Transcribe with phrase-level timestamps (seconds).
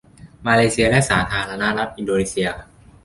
[0.47, 2.49] มาเลเซียและสาธารณรัฐอินโดนีเซีย